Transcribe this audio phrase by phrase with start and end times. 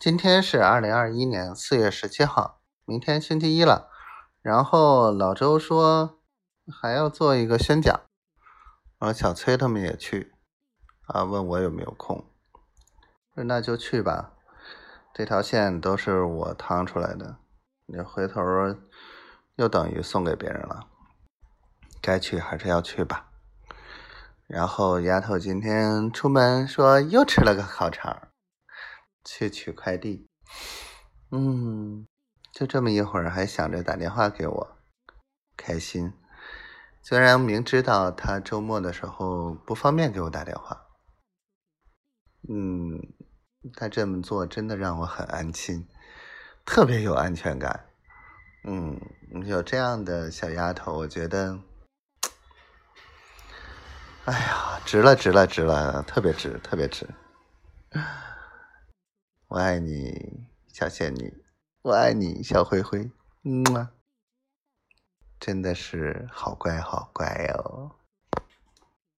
[0.00, 3.90] 今天是二零二一年四月十七号，明天星期一了。
[4.40, 6.22] 然后老周说
[6.72, 8.00] 还要做一个宣讲，
[8.98, 10.32] 然后小崔他们也去
[11.06, 12.24] 啊，问我有没有空。
[13.34, 14.32] 说那就去吧，
[15.12, 17.36] 这条线都是我趟出来的，
[17.84, 18.40] 你回头
[19.56, 20.86] 又等于送给别人了。
[22.00, 23.26] 该去还是要去吧。
[24.46, 28.29] 然后丫头今天出门说又吃了个烤肠。
[29.24, 30.26] 去取快递，
[31.30, 32.06] 嗯，
[32.52, 34.76] 就这么一会儿还想着打电话给我，
[35.56, 36.12] 开心。
[37.02, 40.86] 虽然明知道他周末的时候不方便给我打电话，
[42.48, 43.00] 嗯，
[43.74, 45.88] 他这么做真的让我很安心，
[46.64, 47.86] 特别有安全感。
[48.64, 49.00] 嗯，
[49.46, 51.58] 有这样的小丫头，我觉得，
[54.26, 57.08] 哎呀，值了，值了，值了，特别值，特别值。
[59.50, 61.42] 我爱你，小仙女，
[61.82, 63.10] 我爱你，小灰灰，
[63.42, 63.88] 嗯，
[65.40, 67.39] 真的是好乖好乖。